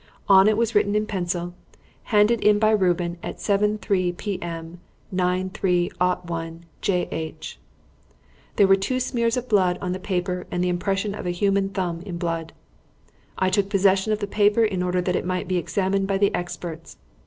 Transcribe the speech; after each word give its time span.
On 0.27 0.47
it 0.47 0.57
was 0.57 0.73
written 0.73 0.95
in 0.95 1.05
pencil, 1.05 1.53
'Handed 2.05 2.41
in 2.43 2.57
by 2.57 2.71
Reuben 2.71 3.17
at 3.21 3.37
7.3 3.37 4.17
p.m. 4.17 4.79
9.3.01. 5.13 6.61
J.H.' 6.81 7.59
There 8.55 8.65
were 8.67 8.75
two 8.75 8.99
smears 8.99 9.37
of 9.37 9.47
blood 9.47 9.77
on 9.79 9.91
the 9.91 9.99
paper 9.99 10.47
and 10.49 10.63
the 10.63 10.69
impression 10.69 11.13
of 11.13 11.27
a 11.27 11.29
human 11.29 11.69
thumb 11.69 12.01
in 12.01 12.17
blood. 12.17 12.51
I 13.37 13.51
took 13.51 13.69
possession 13.69 14.11
of 14.11 14.17
the 14.17 14.25
paper 14.25 14.63
in 14.63 14.81
order 14.81 15.01
that 15.01 15.15
it 15.15 15.23
might 15.23 15.47
be 15.47 15.57
examined 15.57 16.07
by 16.07 16.17
the 16.17 16.33
experts. 16.33 16.97